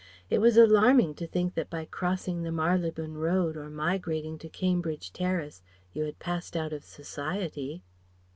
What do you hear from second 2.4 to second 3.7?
the Marylebone Road or